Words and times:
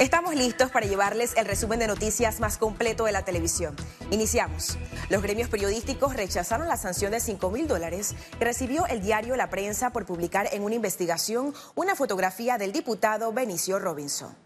Estamos 0.00 0.34
listos 0.34 0.72
para 0.72 0.86
llevarles 0.86 1.36
el 1.36 1.46
resumen 1.46 1.78
de 1.78 1.86
noticias 1.86 2.40
más 2.40 2.58
completo 2.58 3.04
de 3.04 3.12
la 3.12 3.24
televisión. 3.24 3.76
Iniciamos. 4.10 4.76
Los 5.08 5.22
gremios 5.22 5.48
periodísticos 5.48 6.16
rechazaron 6.16 6.66
la 6.66 6.76
sanción 6.76 7.12
de 7.12 7.20
5 7.20 7.48
mil 7.52 7.68
dólares 7.68 8.16
que 8.36 8.44
recibió 8.44 8.86
el 8.86 9.02
diario 9.02 9.36
La 9.36 9.50
Prensa 9.50 9.90
por 9.90 10.04
publicar 10.04 10.48
en 10.52 10.62
una 10.62 10.74
investigación 10.74 11.54
una 11.76 11.94
fotografía 11.94 12.58
del 12.58 12.72
diputado 12.72 13.32
Benicio 13.32 13.78
Robinson. 13.78 14.43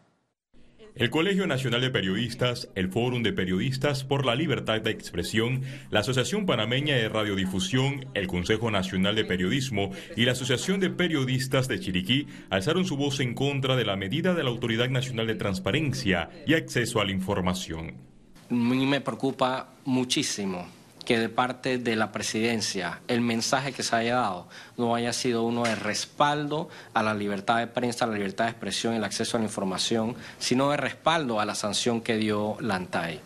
El 0.98 1.10
Colegio 1.10 1.46
Nacional 1.46 1.80
de 1.80 1.90
Periodistas, 1.90 2.70
el 2.74 2.88
Fórum 2.88 3.22
de 3.22 3.32
Periodistas 3.32 4.02
por 4.02 4.26
la 4.26 4.34
Libertad 4.34 4.80
de 4.80 4.90
Expresión, 4.90 5.62
la 5.90 6.00
Asociación 6.00 6.44
Panameña 6.44 6.96
de 6.96 7.08
Radiodifusión, 7.08 8.06
el 8.14 8.26
Consejo 8.26 8.72
Nacional 8.72 9.14
de 9.14 9.24
Periodismo 9.24 9.92
y 10.16 10.24
la 10.24 10.32
Asociación 10.32 10.80
de 10.80 10.90
Periodistas 10.90 11.68
de 11.68 11.78
Chiriquí 11.78 12.26
alzaron 12.50 12.84
su 12.84 12.96
voz 12.96 13.20
en 13.20 13.34
contra 13.34 13.76
de 13.76 13.84
la 13.84 13.94
medida 13.94 14.34
de 14.34 14.42
la 14.42 14.50
Autoridad 14.50 14.90
Nacional 14.90 15.28
de 15.28 15.36
Transparencia 15.36 16.30
y 16.48 16.54
Acceso 16.54 17.00
a 17.00 17.04
la 17.04 17.12
Información. 17.12 17.94
A 18.50 18.54
mí 18.54 18.84
me 18.84 19.00
preocupa 19.00 19.74
muchísimo 19.84 20.77
que 21.08 21.18
de 21.18 21.30
parte 21.30 21.78
de 21.78 21.96
la 21.96 22.12
presidencia 22.12 23.00
el 23.08 23.22
mensaje 23.22 23.72
que 23.72 23.82
se 23.82 23.96
haya 23.96 24.16
dado 24.16 24.46
no 24.76 24.94
haya 24.94 25.14
sido 25.14 25.42
uno 25.42 25.62
de 25.62 25.74
respaldo 25.74 26.68
a 26.92 27.02
la 27.02 27.14
libertad 27.14 27.56
de 27.56 27.66
prensa, 27.66 28.04
a 28.04 28.08
la 28.08 28.14
libertad 28.16 28.44
de 28.44 28.50
expresión 28.50 28.92
y 28.92 28.98
el 28.98 29.04
acceso 29.04 29.38
a 29.38 29.40
la 29.40 29.46
información, 29.46 30.16
sino 30.38 30.70
de 30.70 30.76
respaldo 30.76 31.40
a 31.40 31.46
la 31.46 31.54
sanción 31.54 32.02
que 32.02 32.18
dio 32.18 32.58
la 32.60 32.74
ANTAI. 32.74 33.20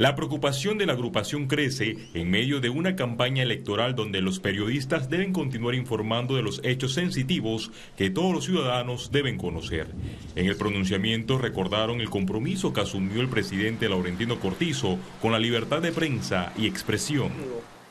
La 0.00 0.14
preocupación 0.14 0.78
de 0.78 0.86
la 0.86 0.94
agrupación 0.94 1.46
crece 1.46 1.94
en 2.14 2.30
medio 2.30 2.60
de 2.60 2.70
una 2.70 2.96
campaña 2.96 3.42
electoral 3.42 3.94
donde 3.94 4.22
los 4.22 4.40
periodistas 4.40 5.10
deben 5.10 5.34
continuar 5.34 5.74
informando 5.74 6.36
de 6.36 6.42
los 6.42 6.62
hechos 6.64 6.94
sensitivos 6.94 7.70
que 7.98 8.08
todos 8.08 8.32
los 8.32 8.46
ciudadanos 8.46 9.12
deben 9.12 9.36
conocer. 9.36 9.88
En 10.36 10.46
el 10.46 10.56
pronunciamiento 10.56 11.36
recordaron 11.36 12.00
el 12.00 12.08
compromiso 12.08 12.72
que 12.72 12.80
asumió 12.80 13.20
el 13.20 13.28
presidente 13.28 13.90
Laurentino 13.90 14.40
Cortizo 14.40 14.98
con 15.20 15.32
la 15.32 15.38
libertad 15.38 15.82
de 15.82 15.92
prensa 15.92 16.54
y 16.56 16.66
expresión. 16.66 17.32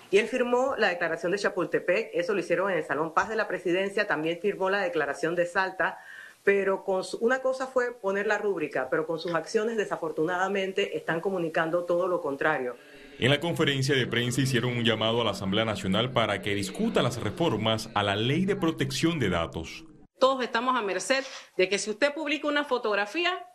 Y 0.10 0.18
él 0.18 0.28
firmó 0.28 0.74
la 0.80 0.88
declaración 0.88 1.32
de 1.32 1.38
Chapultepec, 1.38 2.10
eso 2.14 2.34
lo 2.34 2.40
hicieron 2.40 2.72
en 2.72 2.80
el 2.80 2.86
Salón 2.86 3.14
Paz 3.14 3.30
de 3.30 3.36
la 3.36 3.48
Presidencia, 3.48 4.08
también 4.08 4.40
firmó 4.42 4.72
la 4.72 4.80
declaración 4.80 5.36
de 5.36 5.46
Salta, 5.46 6.00
pero 6.44 6.84
con 6.84 7.04
una 7.22 7.42
cosa 7.42 7.68
fue 7.68 7.94
poner 7.94 8.28
la 8.28 8.38
rúbrica, 8.38 8.90
pero 8.90 9.06
con 9.06 9.20
sus 9.20 9.34
acciones 9.34 9.78
desafortunadamente 9.78 10.98
están 10.98 11.22
comunicando 11.22 11.86
todo 11.86 12.08
lo 12.08 12.22
contrario. 12.22 12.76
En 13.20 13.30
la 13.30 13.40
conferencia 13.40 13.96
de 13.96 14.08
prensa 14.08 14.42
hicieron 14.42 14.78
un 14.78 14.86
llamado 14.86 15.22
a 15.22 15.26
la 15.26 15.32
Asamblea 15.32 15.66
Nacional 15.66 16.12
para 16.12 16.42
que 16.42 16.56
discuta 16.56 17.02
las 17.02 17.22
reformas 17.22 17.90
a 17.94 18.02
la 18.02 18.16
Ley 18.16 18.46
de 18.46 18.56
Protección 18.56 19.20
de 19.20 19.30
Datos. 19.30 19.84
Todos 20.20 20.42
estamos 20.44 20.78
a 20.78 20.82
merced 20.82 21.26
de 21.58 21.68
que 21.68 21.78
si 21.80 21.90
usted 21.90 22.14
publica 22.14 22.48
una 22.48 22.64
fotografía, 22.64 23.46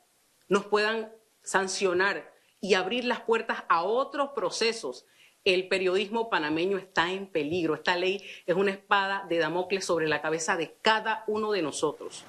nos 0.49 0.67
puedan 0.67 1.13
sancionar 1.43 2.31
y 2.61 2.75
abrir 2.75 3.05
las 3.05 3.21
puertas 3.21 3.65
a 3.69 3.83
otros 3.85 4.31
procesos. 4.35 5.07
El 5.45 5.69
periodismo 5.69 6.31
panameño 6.31 6.79
está 6.79 7.13
en 7.13 7.27
peligro. 7.27 7.75
Esta 7.75 7.97
ley 7.97 8.23
es 8.47 8.57
una 8.57 8.71
espada 8.71 9.27
de 9.29 9.39
Damocles 9.39 9.85
sobre 9.85 10.09
la 10.09 10.23
cabeza 10.23 10.57
de 10.57 10.77
cada 10.81 11.25
uno 11.27 11.53
de 11.53 11.63
nosotros. 11.63 12.25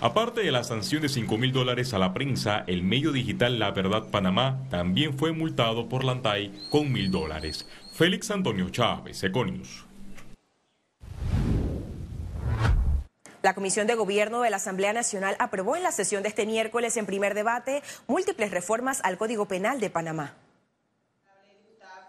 Aparte 0.00 0.40
de 0.40 0.50
la 0.50 0.64
sanción 0.64 1.02
de 1.02 1.08
5 1.08 1.38
mil 1.38 1.52
dólares 1.52 1.94
a 1.94 1.98
la 1.98 2.12
prensa, 2.12 2.64
el 2.66 2.82
medio 2.82 3.12
digital 3.12 3.58
La 3.58 3.70
Verdad 3.70 4.10
Panamá 4.10 4.58
también 4.70 5.16
fue 5.16 5.32
multado 5.32 5.88
por 5.88 6.02
la 6.02 6.12
ANTAI 6.12 6.52
con 6.70 6.90
mil 6.90 7.10
dólares. 7.10 7.68
Félix 7.92 8.30
Antonio 8.30 8.68
Chávez, 8.70 9.22
Econius. 9.22 9.86
La 13.42 13.54
Comisión 13.54 13.88
de 13.88 13.96
Gobierno 13.96 14.42
de 14.42 14.50
la 14.50 14.56
Asamblea 14.56 14.92
Nacional 14.92 15.34
aprobó 15.40 15.74
en 15.74 15.82
la 15.82 15.90
sesión 15.90 16.22
de 16.22 16.28
este 16.28 16.46
miércoles 16.46 16.96
en 16.96 17.06
primer 17.06 17.34
debate 17.34 17.82
múltiples 18.06 18.52
reformas 18.52 19.00
al 19.02 19.18
Código 19.18 19.46
Penal 19.46 19.80
de 19.80 19.90
Panamá. 19.90 20.36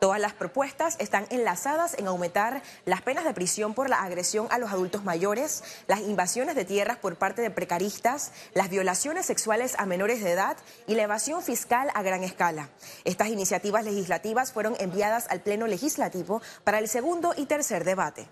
Todas 0.04 0.20
las 0.20 0.34
propuestas 0.34 0.98
están 1.00 1.26
enlazadas 1.30 1.98
en 1.98 2.08
aumentar 2.08 2.62
las 2.84 3.02
penas 3.02 3.24
de 3.24 3.34
prisión 3.34 3.74
por 3.74 3.90
la 3.90 4.04
agresión 4.04 4.50
a 4.52 4.58
los 4.58 4.70
adultos 4.70 5.06
mayores, 5.06 5.64
las 5.88 6.02
invasiones 6.02 6.58
de 6.58 6.66
tierras 6.66 6.98
por 6.98 7.16
parte 7.16 7.42
de 7.42 7.50
precaristas, 7.50 8.34
las 8.54 8.70
violaciones 8.70 9.26
sexuales 9.26 9.76
a 9.78 9.86
menores 9.86 10.22
de 10.22 10.32
edad 10.32 10.58
y 10.88 10.96
la 10.96 11.04
evasión 11.04 11.42
fiscal 11.42 11.90
a 11.94 12.04
gran 12.04 12.22
escala. 12.26 12.70
Estas 13.06 13.30
iniciativas 13.30 13.86
legislativas 13.86 14.52
fueron 14.52 14.76
enviadas 14.78 15.28
al 15.30 15.40
Pleno 15.40 15.68
Legislativo 15.68 16.42
para 16.66 16.80
el 16.80 16.90
segundo 16.90 17.34
y 17.38 17.46
tercer 17.46 17.86
debate. 17.86 18.28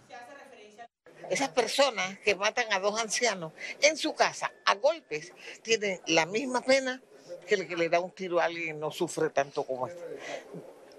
Esas 1.30 1.52
personas 1.52 2.20
que 2.20 2.36
matan 2.36 2.66
a 2.74 2.80
dos 2.80 3.00
ancianos 3.00 3.53
en 3.82 3.96
su 3.96 4.14
casa 4.14 4.52
a 4.66 4.76
golpes 4.76 5.32
tienen 5.62 6.02
la 6.08 6.26
misma 6.26 6.59
pena 6.59 7.02
que 7.48 7.56
el 7.56 7.66
que 7.66 7.78
le 7.78 7.88
da 7.88 8.02
un 8.02 8.12
tiro 8.12 8.42
a 8.42 8.44
alguien 8.44 8.76
y 8.76 8.78
no 8.78 8.92
sufre 8.92 9.30
tanto 9.30 9.64
como 9.64 9.88
este 9.88 10.02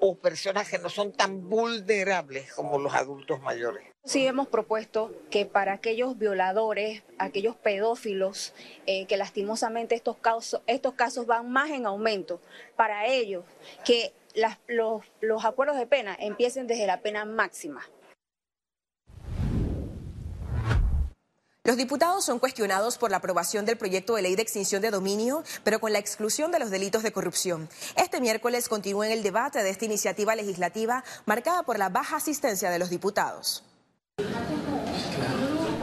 o 0.04 0.16
personas 0.16 0.68
que 0.68 0.78
no 0.78 0.88
son 0.88 1.12
tan 1.12 1.48
vulnerables 1.48 2.52
como 2.54 2.76
los 2.76 2.92
adultos 2.92 3.40
mayores. 3.40 3.86
Sí 4.04 4.26
hemos 4.26 4.48
propuesto 4.48 5.14
que 5.30 5.46
para 5.46 5.74
aquellos 5.74 6.18
violadores, 6.18 7.04
aquellos 7.18 7.54
pedófilos, 7.54 8.52
eh, 8.86 9.06
que 9.06 9.16
lastimosamente 9.16 9.94
estos 9.94 10.16
casos, 10.16 10.60
estos 10.66 10.94
casos 10.94 11.26
van 11.26 11.52
más 11.52 11.70
en 11.70 11.86
aumento, 11.86 12.40
para 12.74 13.06
ellos 13.06 13.44
que 13.84 14.12
los, 14.66 15.04
los 15.20 15.44
acuerdos 15.44 15.76
de 15.76 15.86
pena 15.86 16.16
empiecen 16.18 16.66
desde 16.66 16.88
la 16.88 17.00
pena 17.00 17.24
máxima. 17.24 17.86
Los 21.64 21.76
diputados 21.76 22.24
son 22.24 22.40
cuestionados 22.40 22.98
por 22.98 23.12
la 23.12 23.18
aprobación 23.18 23.64
del 23.64 23.76
proyecto 23.76 24.16
de 24.16 24.22
ley 24.22 24.34
de 24.34 24.42
extinción 24.42 24.82
de 24.82 24.90
dominio, 24.90 25.44
pero 25.62 25.78
con 25.78 25.92
la 25.92 26.00
exclusión 26.00 26.50
de 26.50 26.58
los 26.58 26.70
delitos 26.70 27.04
de 27.04 27.12
corrupción. 27.12 27.68
Este 27.94 28.20
miércoles 28.20 28.68
continúa 28.68 29.08
el 29.08 29.22
debate 29.22 29.62
de 29.62 29.70
esta 29.70 29.84
iniciativa 29.84 30.34
legislativa 30.34 31.04
marcada 31.24 31.62
por 31.62 31.78
la 31.78 31.88
baja 31.88 32.16
asistencia 32.16 32.68
de 32.68 32.80
los 32.80 32.90
diputados. 32.90 33.62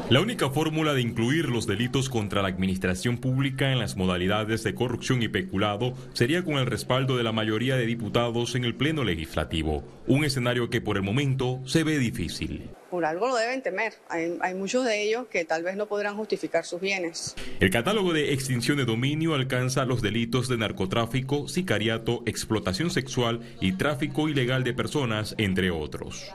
La 0.09 0.19
única 0.19 0.50
fórmula 0.50 0.94
de 0.94 1.01
incluir 1.01 1.47
los 1.47 1.66
delitos 1.66 2.09
contra 2.09 2.41
la 2.41 2.50
administración 2.50 3.18
pública 3.18 3.72
en 3.72 3.79
las 3.79 3.95
modalidades 3.95 4.63
de 4.63 4.75
corrupción 4.75 5.22
y 5.23 5.29
peculado 5.29 5.94
sería 6.12 6.44
con 6.44 6.56
el 6.56 6.66
respaldo 6.66 7.16
de 7.16 7.23
la 7.23 7.31
mayoría 7.31 7.78
de 7.78 7.85
diputados 7.85 8.56
en 8.56 8.66
el 8.66 8.75
Pleno 8.75 9.06
Legislativo, 9.06 9.85
un 10.07 10.25
escenario 10.25 10.69
que 10.69 10.81
por 10.81 10.97
el 10.97 11.03
momento 11.03 11.62
se 11.66 11.85
ve 11.85 12.00
difícil 12.00 12.69
por 12.89 13.05
algo 13.05 13.27
lo 13.27 13.35
deben 13.35 13.61
temer. 13.61 13.94
Hay, 14.09 14.53
muchos 14.55 14.85
de 14.85 15.03
ellos 15.03 15.27
que 15.27 15.45
tal 15.45 15.63
vez 15.63 15.75
no 15.75 15.88
podrán 15.88 16.17
justificar 16.17 16.66
sus 16.66 16.81
bienes. 16.81 17.35
El 17.59 17.69
catálogo 17.69 18.13
de 18.13 18.33
extinción 18.33 18.77
de 18.77 18.85
dominio 18.85 19.35
alcanza 19.35 19.85
los 19.85 20.01
delitos 20.01 20.50
de 20.50 20.57
narcotráfico, 20.57 21.47
sicariato, 21.47 22.23
explotación 22.25 22.89
sexual 22.89 23.41
y 23.61 23.77
tráfico 23.77 24.27
ilegal 24.27 24.63
de 24.63 24.73
personas, 24.73 25.35
entre 25.38 25.72
otros. 25.72 26.31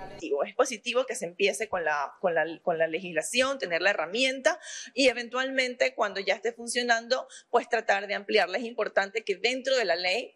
Es 0.47 0.55
positivo 0.55 1.07
que 1.07 1.15
se 1.15 1.25
empiece 1.25 1.69
con 1.69 1.85
la, 1.85 2.13
con 2.21 2.35
la, 2.35 2.45
con 2.63 2.79
la 2.79 2.87
legislación, 2.87 3.59
tener 3.59 3.81
la 3.81 3.91
herramienta 3.91 4.59
y 4.93 5.09
eventualmente 5.09 5.95
cuando 5.95 6.21
ya 6.21 6.35
esté 6.35 6.53
funcionando, 6.53 7.27
pues 7.51 7.69
tratar 7.69 8.07
de 8.07 8.15
ampliarla. 8.15 8.59
Es 8.59 8.65
importante 8.65 9.25
que 9.25 9.37
dentro 9.37 9.77
de 9.77 9.85
la 9.85 9.97
ley 9.97 10.35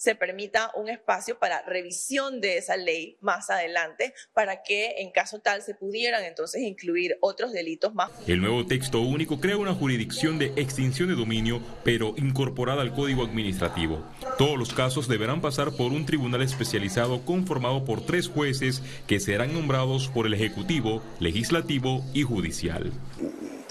se 0.00 0.14
permita 0.14 0.70
un 0.76 0.88
espacio 0.88 1.38
para 1.38 1.60
revisión 1.60 2.40
de 2.40 2.56
esa 2.56 2.78
ley 2.78 3.18
más 3.20 3.50
adelante 3.50 4.14
para 4.32 4.62
que 4.62 4.94
en 5.02 5.10
caso 5.10 5.40
tal 5.40 5.60
se 5.60 5.74
pudieran 5.74 6.24
entonces 6.24 6.62
incluir 6.62 7.18
otros 7.20 7.52
delitos 7.52 7.94
más. 7.94 8.10
El 8.26 8.40
nuevo 8.40 8.66
texto 8.66 9.00
único 9.00 9.40
crea 9.40 9.58
una 9.58 9.74
jurisdicción 9.74 10.38
de 10.38 10.54
extinción 10.56 11.10
de 11.10 11.16
dominio, 11.16 11.60
pero 11.84 12.14
incorporada 12.16 12.80
al 12.80 12.94
Código 12.94 13.22
Administrativo. 13.24 14.02
Todos 14.38 14.58
los 14.58 14.72
casos 14.72 15.06
deberán 15.06 15.42
pasar 15.42 15.70
por 15.72 15.92
un 15.92 16.06
tribunal 16.06 16.40
especializado 16.40 17.22
conformado 17.26 17.84
por 17.84 18.00
tres 18.06 18.26
jueces 18.26 18.82
que 19.06 19.20
serán 19.20 19.52
nombrados 19.52 20.08
por 20.08 20.24
el 20.24 20.32
Ejecutivo, 20.32 21.02
Legislativo 21.18 22.02
y 22.14 22.22
Judicial. 22.22 22.90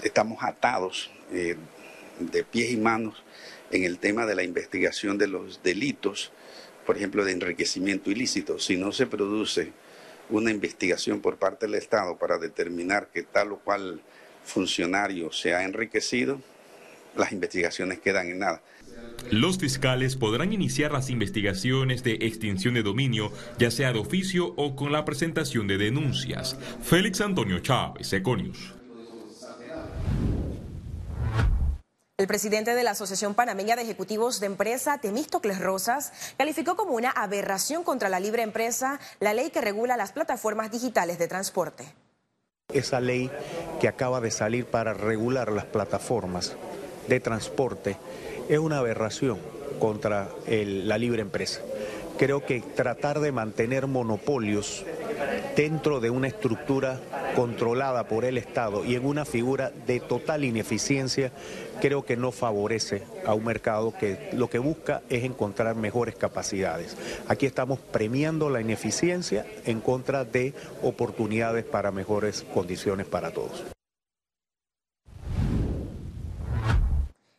Estamos 0.04 0.38
atados 0.44 1.10
eh, 1.32 1.56
de 2.20 2.44
pies 2.44 2.70
y 2.70 2.76
manos 2.76 3.22
en 3.70 3.84
el 3.84 3.98
tema 3.98 4.26
de 4.26 4.34
la 4.34 4.42
investigación 4.42 5.18
de 5.18 5.28
los 5.28 5.62
delitos, 5.62 6.32
por 6.86 6.96
ejemplo, 6.96 7.24
de 7.24 7.32
enriquecimiento 7.32 8.10
ilícito. 8.10 8.58
Si 8.58 8.76
no 8.76 8.92
se 8.92 9.06
produce 9.06 9.72
una 10.28 10.50
investigación 10.50 11.20
por 11.20 11.36
parte 11.36 11.66
del 11.66 11.76
Estado 11.76 12.16
para 12.18 12.38
determinar 12.38 13.08
que 13.12 13.22
tal 13.22 13.52
o 13.52 13.58
cual 13.58 14.00
funcionario 14.44 15.32
se 15.32 15.54
ha 15.54 15.64
enriquecido, 15.64 16.40
las 17.16 17.32
investigaciones 17.32 18.00
quedan 18.00 18.28
en 18.28 18.38
nada. 18.38 18.62
Los 19.30 19.58
fiscales 19.58 20.16
podrán 20.16 20.52
iniciar 20.52 20.92
las 20.92 21.10
investigaciones 21.10 22.02
de 22.02 22.14
extinción 22.20 22.74
de 22.74 22.82
dominio, 22.82 23.32
ya 23.58 23.70
sea 23.70 23.92
de 23.92 23.98
oficio 23.98 24.54
o 24.56 24.74
con 24.74 24.92
la 24.92 25.04
presentación 25.04 25.66
de 25.66 25.78
denuncias. 25.78 26.56
Félix 26.82 27.20
Antonio 27.20 27.58
Chávez, 27.60 28.12
Econius. 28.12 28.79
El 32.20 32.26
presidente 32.26 32.74
de 32.74 32.82
la 32.82 32.90
Asociación 32.90 33.32
Panameña 33.34 33.76
de 33.76 33.82
Ejecutivos 33.82 34.40
de 34.40 34.46
Empresa, 34.46 34.98
Temístocles 34.98 35.58
Rosas, 35.58 36.12
calificó 36.36 36.76
como 36.76 36.92
una 36.92 37.08
aberración 37.08 37.82
contra 37.82 38.10
la 38.10 38.20
libre 38.20 38.42
empresa 38.42 39.00
la 39.20 39.32
ley 39.32 39.48
que 39.48 39.62
regula 39.62 39.96
las 39.96 40.12
plataformas 40.12 40.70
digitales 40.70 41.18
de 41.18 41.28
transporte. 41.28 41.94
Esa 42.74 43.00
ley 43.00 43.30
que 43.80 43.88
acaba 43.88 44.20
de 44.20 44.30
salir 44.30 44.66
para 44.66 44.92
regular 44.92 45.50
las 45.50 45.64
plataformas 45.64 46.56
de 47.08 47.20
transporte 47.20 47.96
es 48.50 48.58
una 48.58 48.80
aberración 48.80 49.38
contra 49.78 50.28
la 50.46 50.98
libre 50.98 51.22
empresa. 51.22 51.62
Creo 52.18 52.44
que 52.44 52.60
tratar 52.60 53.20
de 53.20 53.32
mantener 53.32 53.86
monopolios 53.86 54.84
dentro 55.56 56.00
de 56.00 56.10
una 56.10 56.28
estructura 56.28 57.00
controlada 57.40 58.04
por 58.04 58.26
el 58.26 58.36
Estado 58.36 58.84
y 58.84 58.96
en 58.96 59.06
una 59.06 59.24
figura 59.24 59.72
de 59.86 59.98
total 59.98 60.44
ineficiencia, 60.44 61.32
creo 61.80 62.04
que 62.04 62.14
no 62.14 62.32
favorece 62.32 63.02
a 63.24 63.32
un 63.32 63.46
mercado 63.46 63.94
que 63.98 64.28
lo 64.34 64.50
que 64.50 64.58
busca 64.58 65.00
es 65.08 65.24
encontrar 65.24 65.74
mejores 65.74 66.16
capacidades. 66.16 66.98
Aquí 67.28 67.46
estamos 67.46 67.78
premiando 67.78 68.50
la 68.50 68.60
ineficiencia 68.60 69.46
en 69.64 69.80
contra 69.80 70.26
de 70.26 70.52
oportunidades 70.82 71.64
para 71.64 71.90
mejores 71.90 72.44
condiciones 72.52 73.06
para 73.06 73.30
todos. 73.30 73.64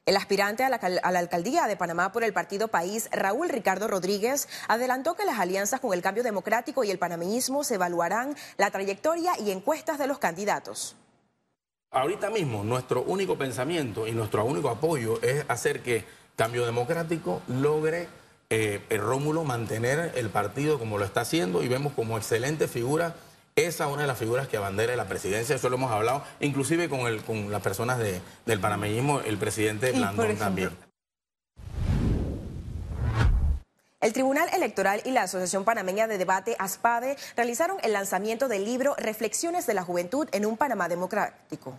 El 0.07 0.17
aspirante 0.17 0.63
a 0.63 0.69
la, 0.69 1.19
alcaldía 1.19 1.67
de 1.67 1.77
Panamá 1.77 2.11
por 2.11 2.23
el 2.23 2.33
partido 2.33 2.69
País, 2.69 3.07
Raúl 3.11 3.49
Ricardo 3.49 3.87
Rodríguez, 3.87 4.49
adelantó 4.67 5.13
que 5.13 5.25
las 5.25 5.39
alianzas 5.39 5.79
con 5.79 5.93
el 5.93 6.01
cambio 6.01 6.23
democrático 6.23 6.83
y 6.83 6.89
el 6.89 6.97
panameñismo 6.97 7.63
se 7.63 7.75
evaluarán 7.75 8.35
la 8.57 8.71
trayectoria 8.71 9.33
y 9.39 9.51
encuestas 9.51 9.99
de 9.99 10.07
los 10.07 10.17
candidatos. 10.17 10.95
Ahorita 11.91 12.31
mismo 12.31 12.63
nuestro 12.63 13.03
único 13.03 13.37
pensamiento 13.37 14.07
y 14.07 14.13
nuestro 14.13 14.43
único 14.43 14.69
apoyo 14.69 15.21
es 15.21 15.45
hacer 15.49 15.83
que 15.83 16.03
Cambio 16.35 16.65
Democrático 16.65 17.43
logre 17.47 18.07
eh, 18.49 18.81
el 18.89 19.01
Rómulo 19.01 19.43
mantener 19.43 20.13
el 20.15 20.29
partido 20.29 20.79
como 20.79 20.97
lo 20.97 21.05
está 21.05 21.21
haciendo 21.21 21.61
y 21.61 21.67
vemos 21.67 21.93
como 21.93 22.17
excelente 22.17 22.67
figura 22.67 23.13
esa 23.55 23.85
es 23.85 23.91
una 23.91 24.03
de 24.03 24.07
las 24.07 24.17
figuras 24.17 24.47
que 24.47 24.57
abandera 24.57 24.95
la 24.95 25.07
presidencia, 25.07 25.55
eso 25.55 25.69
lo 25.69 25.75
hemos 25.75 25.91
hablado, 25.91 26.23
inclusive 26.39 26.89
con, 26.89 27.01
el, 27.01 27.21
con 27.23 27.51
las 27.51 27.61
personas 27.61 27.99
del 27.99 28.59
panameñismo, 28.59 29.21
el 29.21 29.37
presidente 29.37 29.91
Blandón 29.91 30.37
también. 30.37 30.71
El 33.99 34.13
Tribunal 34.13 34.49
Electoral 34.51 35.01
y 35.05 35.11
la 35.11 35.23
Asociación 35.23 35.63
Panameña 35.63 36.07
de 36.07 36.17
Debate, 36.17 36.55
ASPADE, 36.57 37.17
realizaron 37.35 37.77
el 37.83 37.93
lanzamiento 37.93 38.47
del 38.47 38.65
libro 38.65 38.95
Reflexiones 38.97 39.67
de 39.67 39.75
la 39.75 39.83
Juventud 39.83 40.27
en 40.31 40.47
un 40.47 40.57
Panamá 40.57 40.89
Democrático. 40.89 41.77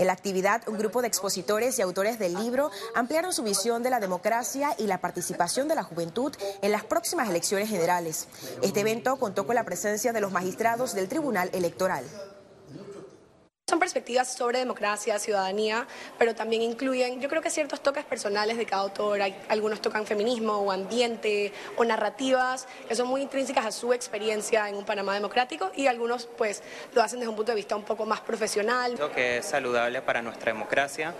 En 0.00 0.06
la 0.06 0.14
actividad, 0.14 0.66
un 0.66 0.78
grupo 0.78 1.02
de 1.02 1.08
expositores 1.08 1.78
y 1.78 1.82
autores 1.82 2.18
del 2.18 2.32
libro 2.32 2.70
ampliaron 2.94 3.34
su 3.34 3.42
visión 3.42 3.82
de 3.82 3.90
la 3.90 4.00
democracia 4.00 4.74
y 4.78 4.86
la 4.86 5.02
participación 5.02 5.68
de 5.68 5.74
la 5.74 5.82
juventud 5.82 6.34
en 6.62 6.72
las 6.72 6.84
próximas 6.84 7.28
elecciones 7.28 7.68
generales. 7.68 8.26
Este 8.62 8.80
evento 8.80 9.16
contó 9.16 9.46
con 9.46 9.56
la 9.56 9.64
presencia 9.64 10.14
de 10.14 10.22
los 10.22 10.32
magistrados 10.32 10.94
del 10.94 11.06
Tribunal 11.06 11.50
Electoral. 11.52 12.06
Perspectivas 13.80 14.28
sobre 14.28 14.58
democracia, 14.58 15.18
ciudadanía, 15.18 15.86
pero 16.18 16.34
también 16.34 16.60
incluyen, 16.60 17.18
yo 17.18 17.30
creo 17.30 17.40
que 17.40 17.48
ciertos 17.48 17.80
toques 17.80 18.04
personales 18.04 18.58
de 18.58 18.66
cada 18.66 18.82
autor. 18.82 19.22
Hay, 19.22 19.34
algunos 19.48 19.80
tocan 19.80 20.04
feminismo 20.04 20.58
o 20.58 20.70
ambiente 20.70 21.50
o 21.76 21.84
narrativas 21.84 22.68
que 22.86 22.94
son 22.94 23.08
muy 23.08 23.22
intrínsecas 23.22 23.64
a 23.64 23.72
su 23.72 23.94
experiencia 23.94 24.68
en 24.68 24.76
un 24.76 24.84
Panamá 24.84 25.14
democrático 25.14 25.70
y 25.74 25.86
algunos 25.86 26.26
pues 26.26 26.62
lo 26.92 27.02
hacen 27.02 27.20
desde 27.20 27.30
un 27.30 27.36
punto 27.36 27.52
de 27.52 27.56
vista 27.56 27.74
un 27.74 27.84
poco 27.84 28.04
más 28.04 28.20
profesional. 28.20 28.92
Creo 28.96 29.12
que 29.12 29.38
es 29.38 29.46
saludable 29.46 30.02
para 30.02 30.20
nuestra 30.20 30.52
democracia. 30.52 31.14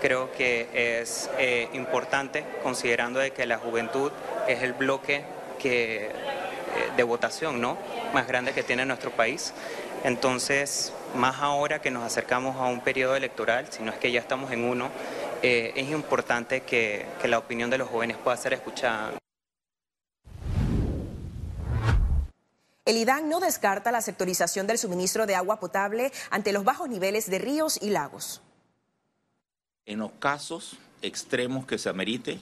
Creo 0.00 0.32
que 0.32 1.00
es 1.00 1.28
eh, 1.38 1.68
importante 1.74 2.44
considerando 2.62 3.20
de 3.20 3.32
que 3.32 3.44
la 3.44 3.58
juventud 3.58 4.10
es 4.48 4.62
el 4.62 4.72
bloque 4.72 5.22
que, 5.58 6.06
eh, 6.76 6.90
de 6.96 7.02
votación 7.02 7.60
¿no? 7.60 7.76
más 8.12 8.26
grande 8.26 8.52
que 8.52 8.62
tiene 8.62 8.84
nuestro 8.86 9.10
país. 9.10 9.52
Entonces, 10.06 10.92
más 11.16 11.40
ahora 11.40 11.82
que 11.82 11.90
nos 11.90 12.04
acercamos 12.04 12.54
a 12.54 12.66
un 12.66 12.80
periodo 12.80 13.16
electoral, 13.16 13.66
si 13.72 13.82
no 13.82 13.90
es 13.90 13.98
que 13.98 14.12
ya 14.12 14.20
estamos 14.20 14.52
en 14.52 14.62
uno, 14.62 14.88
eh, 15.42 15.72
es 15.74 15.90
importante 15.90 16.60
que, 16.60 17.04
que 17.20 17.26
la 17.26 17.38
opinión 17.38 17.70
de 17.70 17.78
los 17.78 17.88
jóvenes 17.88 18.16
pueda 18.16 18.36
ser 18.36 18.52
escuchada. 18.52 19.14
El 22.84 22.96
IDAN 22.96 23.28
no 23.28 23.40
descarta 23.40 23.90
la 23.90 24.00
sectorización 24.00 24.68
del 24.68 24.78
suministro 24.78 25.26
de 25.26 25.34
agua 25.34 25.58
potable 25.58 26.12
ante 26.30 26.52
los 26.52 26.62
bajos 26.62 26.88
niveles 26.88 27.28
de 27.28 27.40
ríos 27.40 27.76
y 27.82 27.90
lagos. 27.90 28.42
En 29.86 29.98
los 29.98 30.12
casos 30.20 30.78
extremos 31.02 31.66
que 31.66 31.78
se 31.78 31.88
amerite, 31.88 32.38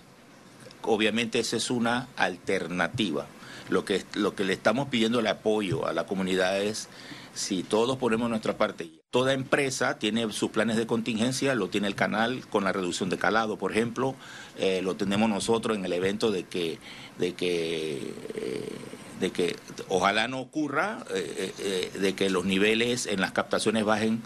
obviamente 0.83 1.39
esa 1.39 1.57
es 1.57 1.71
una 1.71 2.09
alternativa. 2.19 3.27
Lo 3.69 3.85
que, 3.85 4.05
lo 4.15 4.35
que 4.35 4.45
le 4.45 4.53
estamos 4.53 4.89
pidiendo 4.89 5.21
el 5.21 5.27
apoyo 5.27 5.87
a 5.87 5.93
la 5.93 6.07
comunidad 6.07 6.61
es 6.61 6.89
si 7.35 7.63
todos 7.63 7.99
ponemos 7.99 8.31
nuestra 8.31 8.57
parte. 8.57 8.91
Toda 9.11 9.33
empresa 9.33 9.99
tiene 9.99 10.33
sus 10.33 10.51
planes 10.51 10.77
de 10.77 10.87
contingencia, 10.87 11.55
lo 11.55 11.69
tiene 11.69 11.89
el 11.89 11.95
canal 11.95 12.47
con 12.49 12.65
la 12.65 12.73
reducción 12.73 13.11
de 13.11 13.19
calado, 13.19 13.59
por 13.59 13.73
ejemplo, 13.73 14.15
eh, 14.59 14.81
lo 14.83 14.97
tenemos 14.97 15.29
nosotros 15.29 15.77
en 15.77 15.85
el 15.85 15.93
evento 15.93 16.31
de 16.31 16.45
que, 16.45 16.79
de 17.19 17.35
que, 17.35 18.13
eh, 18.35 18.73
de 19.21 19.31
que 19.31 19.57
ojalá 19.89 20.29
no 20.29 20.41
ocurra, 20.41 21.05
eh, 21.15 21.91
de 21.99 22.15
que 22.15 22.31
los 22.31 22.45
niveles 22.45 23.07
en 23.07 23.21
las 23.21 23.33
captaciones 23.33 23.85
bajen. 23.85 24.23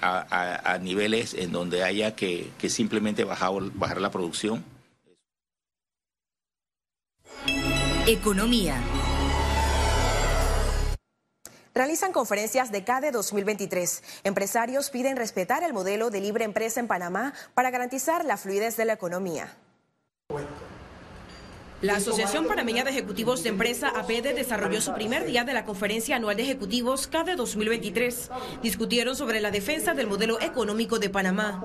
A, 0.00 0.78
niveles 0.80 1.34
en 1.34 1.52
donde 1.52 1.82
haya 1.82 2.14
que, 2.14 2.50
que 2.58 2.70
simplemente 2.70 3.24
bajar, 3.24 3.52
bajar 3.74 4.00
la 4.00 4.10
producción. 4.10 4.64
Economía 8.06 8.82
realizan 11.72 12.12
conferencias 12.12 12.72
de 12.72 12.82
CADE 12.82 13.12
2023. 13.12 14.02
Empresarios 14.24 14.90
piden 14.90 15.16
respetar 15.16 15.62
el 15.62 15.72
modelo 15.72 16.10
de 16.10 16.20
libre 16.20 16.44
empresa 16.44 16.80
en 16.80 16.88
Panamá 16.88 17.32
para 17.54 17.70
garantizar 17.70 18.24
la 18.24 18.36
fluidez 18.36 18.76
de 18.76 18.86
la 18.86 18.94
economía. 18.94 19.56
La 21.82 21.96
Asociación 21.96 22.46
Panameña 22.46 22.84
de 22.84 22.90
Ejecutivos 22.90 23.42
de 23.42 23.48
Empresa, 23.48 23.88
APEDE, 23.88 24.34
desarrolló 24.34 24.80
su 24.80 24.94
primer 24.94 25.26
día 25.26 25.42
de 25.42 25.52
la 25.52 25.64
Conferencia 25.64 26.14
Anual 26.14 26.36
de 26.36 26.44
Ejecutivos 26.44 27.08
CADE 27.08 27.34
2023. 27.34 28.30
Discutieron 28.62 29.16
sobre 29.16 29.40
la 29.40 29.50
defensa 29.50 29.92
del 29.92 30.06
modelo 30.06 30.40
económico 30.40 31.00
de 31.00 31.10
Panamá. 31.10 31.60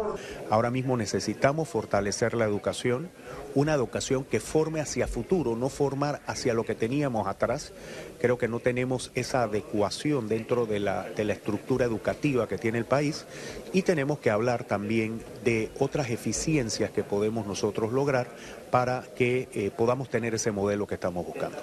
Ahora 0.50 0.72
mismo 0.72 0.98
necesitamos 0.98 1.70
fortalecer 1.70 2.34
la 2.34 2.46
educación, 2.46 3.12
una 3.54 3.76
educación 3.76 4.24
que 4.24 4.40
forme 4.40 4.82
hacia 4.82 5.08
futuro, 5.08 5.56
no 5.56 5.70
formar 5.70 6.20
hacia 6.26 6.56
lo 6.56 6.64
que 6.64 6.74
teníamos 6.74 7.28
atrás. 7.28 7.72
Creo 8.20 8.40
que 8.40 8.48
no 8.48 8.60
tenemos 8.60 9.12
esa 9.14 9.44
adecuación 9.44 10.28
dentro 10.28 10.66
de 10.66 10.80
la, 10.80 11.10
estructura 11.16 11.86
educativa 11.86 12.48
que 12.48 12.58
tiene 12.58 12.80
el 12.80 12.86
país 12.86 13.28
y 13.72 13.84
tenemos 13.84 14.18
que 14.18 14.32
hablar 14.32 14.64
también 14.64 15.22
de 15.44 15.70
otras 15.78 16.10
eficiencias 16.10 16.90
que 16.90 17.04
podemos 17.04 17.46
nosotros 17.46 17.94
lograr 17.94 18.28
para 18.72 19.04
que 19.16 19.48
eh, 19.54 19.72
podamos 19.76 20.07
tener 20.10 20.36
ese 20.36 20.52
modelo 20.52 20.88
que 20.88 20.96
estamos 20.96 21.26
buscando. 21.26 21.58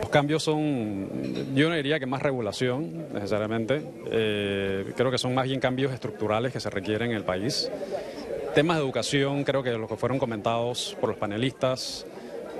Los 0.00 0.10
cambios 0.10 0.42
son, 0.42 1.54
yo 1.54 1.68
no 1.68 1.74
diría 1.74 1.98
que 1.98 2.06
más 2.06 2.22
regulación 2.22 3.12
necesariamente, 3.12 3.82
eh, 4.10 4.92
creo 4.96 5.10
que 5.10 5.18
son 5.18 5.34
más 5.34 5.44
bien 5.44 5.60
cambios 5.60 5.92
estructurales 5.92 6.52
que 6.52 6.60
se 6.60 6.70
requieren 6.70 7.10
en 7.10 7.16
el 7.16 7.24
país. 7.24 7.70
Temas 8.54 8.78
de 8.78 8.82
educación, 8.82 9.44
creo 9.44 9.62
que 9.62 9.72
los 9.72 9.88
que 9.88 9.96
fueron 9.96 10.18
comentados 10.18 10.96
por 11.00 11.10
los 11.10 11.18
panelistas, 11.18 12.06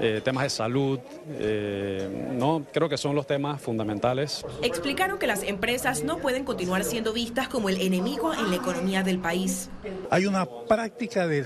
eh, 0.01 0.21
temas 0.23 0.45
de 0.45 0.51
salud, 0.51 1.01
eh, 1.41 2.09
no 2.33 2.65
creo 2.73 2.89
que 2.89 2.97
son 2.97 3.17
los 3.17 3.27
temas 3.27 3.61
fundamentales. 3.61 4.45
Explicaron 4.63 5.19
que 5.19 5.27
las 5.27 5.43
empresas 5.43 6.05
no 6.05 6.19
pueden 6.19 6.45
continuar 6.45 6.85
siendo 6.85 7.13
vistas 7.13 7.49
como 7.49 7.69
el 7.69 7.81
enemigo 7.81 8.33
en 8.33 8.51
la 8.51 8.57
economía 8.57 9.03
del 9.03 9.19
país. 9.19 9.71
Hay 10.11 10.27
una 10.27 10.47
práctica 10.47 11.27
de, 11.27 11.43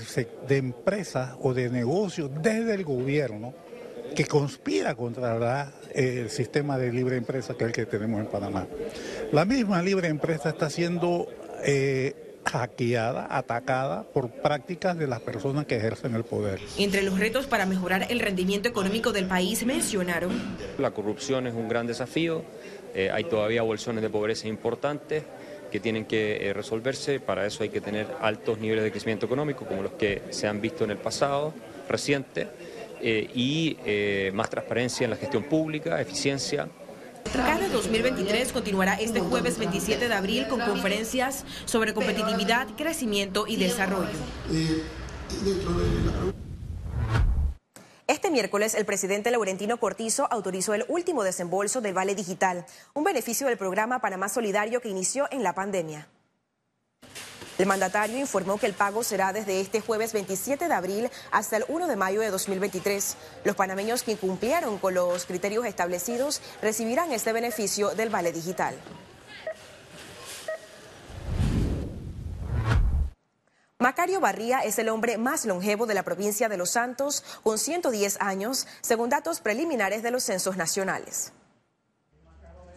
de 0.47 0.57
empresa 0.57 1.35
o 1.41 1.53
de 1.53 1.69
negocio 1.69 2.29
desde 2.29 2.75
el 2.75 2.83
gobierno 2.83 3.55
que 4.15 4.25
conspira 4.25 4.95
contra 4.95 5.71
el 5.93 6.29
sistema 6.29 6.77
de 6.77 6.91
libre 6.91 7.17
empresa 7.17 7.55
que 7.55 7.63
es 7.63 7.67
el 7.69 7.73
que 7.73 7.85
tenemos 7.85 8.19
en 8.19 8.27
Panamá. 8.27 8.67
La 9.31 9.45
misma 9.45 9.81
libre 9.81 10.07
empresa 10.07 10.49
está 10.49 10.69
siendo 10.69 11.27
eh, 11.63 12.23
hackeada, 12.45 13.27
atacada 13.29 14.03
por 14.03 14.29
prácticas 14.29 14.97
de 14.97 15.07
las 15.07 15.21
personas 15.21 15.65
que 15.65 15.77
ejercen 15.77 16.15
el 16.15 16.23
poder. 16.23 16.59
Entre 16.77 17.01
los 17.03 17.19
retos 17.19 17.47
para 17.47 17.65
mejorar 17.65 18.07
el 18.09 18.19
rendimiento 18.19 18.69
económico 18.69 19.11
del 19.11 19.25
país 19.25 19.65
mencionaron. 19.65 20.31
La 20.77 20.91
corrupción 20.91 21.47
es 21.47 21.53
un 21.53 21.67
gran 21.67 21.87
desafío, 21.87 22.43
eh, 22.93 23.09
hay 23.11 23.23
todavía 23.23 23.61
bolsones 23.61 24.03
de 24.03 24.09
pobreza 24.09 24.47
importantes 24.47 25.23
que 25.71 25.79
tienen 25.79 26.05
que 26.05 26.49
eh, 26.49 26.53
resolverse, 26.53 27.19
para 27.19 27.47
eso 27.47 27.63
hay 27.63 27.69
que 27.69 27.81
tener 27.81 28.05
altos 28.21 28.59
niveles 28.59 28.83
de 28.83 28.91
crecimiento 28.91 29.25
económico 29.25 29.65
como 29.65 29.81
los 29.81 29.93
que 29.93 30.21
se 30.29 30.47
han 30.47 30.61
visto 30.61 30.83
en 30.83 30.91
el 30.91 30.97
pasado 30.97 31.53
reciente 31.89 32.47
eh, 33.03 33.29
y 33.35 33.77
más 34.33 34.49
transparencia 34.49 35.03
en 35.03 35.11
la 35.11 35.17
gestión 35.17 35.43
pública, 35.43 35.99
eficiencia, 35.99 36.69
CADE 37.31 37.69
2023 37.69 38.51
continuará 38.51 38.93
este 38.95 39.19
jueves 39.19 39.57
27 39.57 40.07
de 40.07 40.13
abril 40.13 40.47
con 40.47 40.59
conferencias 40.59 41.45
sobre 41.65 41.93
competitividad, 41.93 42.67
crecimiento 42.75 43.47
y 43.47 43.55
desarrollo. 43.55 44.09
Este 48.05 48.29
miércoles, 48.29 48.75
el 48.75 48.85
presidente 48.85 49.31
Laurentino 49.31 49.77
Cortizo 49.77 50.27
autorizó 50.29 50.73
el 50.73 50.85
último 50.89 51.23
desembolso 51.23 51.81
del 51.81 51.93
Vale 51.93 52.15
Digital, 52.15 52.65
un 52.93 53.03
beneficio 53.03 53.47
del 53.47 53.57
programa 53.57 53.99
Panamá 53.99 54.29
Solidario 54.29 54.81
que 54.81 54.89
inició 54.89 55.27
en 55.31 55.41
la 55.41 55.55
pandemia. 55.55 56.07
El 57.59 57.67
mandatario 57.67 58.17
informó 58.17 58.57
que 58.57 58.65
el 58.65 58.73
pago 58.73 59.03
será 59.03 59.31
desde 59.31 59.61
este 59.61 59.79
jueves 59.79 60.11
27 60.11 60.67
de 60.67 60.73
abril 60.73 61.09
hasta 61.31 61.57
el 61.57 61.65
1 61.67 61.87
de 61.87 61.95
mayo 61.95 62.21
de 62.21 62.31
2023. 62.31 63.15
Los 63.43 63.55
panameños 63.55 64.01
que 64.01 64.13
incumplieron 64.13 64.79
con 64.79 64.95
los 64.95 65.25
criterios 65.25 65.65
establecidos 65.65 66.41
recibirán 66.61 67.11
este 67.11 67.31
beneficio 67.31 67.93
del 67.93 68.09
vale 68.09 68.31
digital. 68.31 68.75
Macario 73.77 74.21
Barría 74.21 74.59
es 74.59 74.79
el 74.79 74.89
hombre 74.89 75.17
más 75.17 75.45
longevo 75.45 75.85
de 75.85 75.93
la 75.93 76.03
provincia 76.03 76.47
de 76.47 76.55
Los 76.57 76.71
Santos, 76.71 77.23
con 77.43 77.59
110 77.59 78.17
años, 78.21 78.65
según 78.81 79.09
datos 79.09 79.41
preliminares 79.41 80.01
de 80.01 80.09
los 80.09 80.23
censos 80.23 80.55
nacionales. 80.55 81.33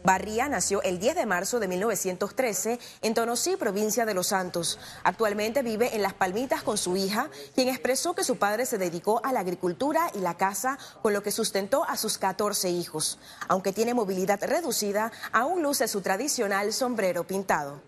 Barría 0.07 0.49
nació 0.49 0.83
el 0.85 1.01
10 1.01 1.17
de 1.17 1.27
marzo 1.27 1.59
de 1.59 1.67
1913 1.67 2.79
en 3.03 3.15
Tonosí, 3.15 3.57
provincia 3.57 4.07
de 4.07 4.15
Los 4.15 4.29
Santos. 4.29 4.79
Actualmente 5.03 5.63
vive 5.63 5.97
en 5.97 6.03
Las 6.03 6.15
Palmitas 6.15 6.63
con 6.63 6.79
su 6.79 6.97
hija, 6.97 7.29
quien 7.57 7.67
expresó 7.67 8.15
que 8.15 8.23
su 8.23 8.37
padre 8.37 8.67
se 8.67 8.79
dedicó 8.79 9.21
a 9.25 9.33
la 9.33 9.41
agricultura 9.41 10.13
y 10.15 10.21
la 10.21 10.37
caza, 10.37 10.79
con 11.03 11.13
lo 11.13 11.25
que 11.25 11.33
sustentó 11.33 11.83
a 11.83 11.97
sus 11.97 12.19
14 12.19 12.71
hijos. 12.71 13.19
Aunque 13.49 13.73
tiene 13.73 13.95
movilidad 13.95 14.41
reducida, 14.45 15.11
aún 15.33 15.65
luce 15.65 15.89
su 15.89 16.03
tradicional 16.03 16.73
sombrero 16.73 17.27
pintado. 17.27 17.83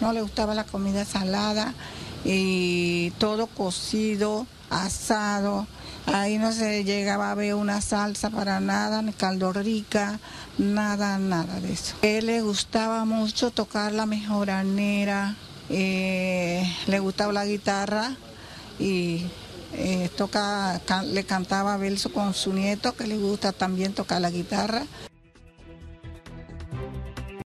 No 0.00 0.12
le 0.12 0.22
gustaba 0.22 0.54
la 0.54 0.66
comida 0.66 1.04
salada 1.04 1.74
y 2.22 3.10
todo 3.18 3.48
cocido, 3.48 4.46
asado. 4.70 5.66
Ahí 6.14 6.38
no 6.38 6.52
se 6.52 6.84
llegaba 6.84 7.30
a 7.30 7.34
ver 7.34 7.54
una 7.54 7.82
salsa 7.82 8.30
para 8.30 8.60
nada, 8.60 9.02
ni 9.02 9.12
caldo 9.12 9.52
rica, 9.52 10.18
nada, 10.56 11.18
nada 11.18 11.60
de 11.60 11.72
eso. 11.72 11.96
A 12.02 12.06
él 12.06 12.26
le 12.26 12.40
gustaba 12.40 13.04
mucho 13.04 13.50
tocar 13.50 13.92
la 13.92 14.06
mejoranera, 14.06 15.36
eh, 15.68 16.62
le 16.86 16.98
gustaba 16.98 17.32
la 17.34 17.44
guitarra 17.44 18.16
y 18.78 19.26
eh, 19.74 20.08
toca, 20.16 20.80
le 21.04 21.24
cantaba 21.24 21.76
verso 21.76 22.10
con 22.10 22.32
su 22.32 22.54
nieto, 22.54 22.96
que 22.96 23.06
le 23.06 23.18
gusta 23.18 23.52
también 23.52 23.92
tocar 23.92 24.22
la 24.22 24.30
guitarra. 24.30 24.86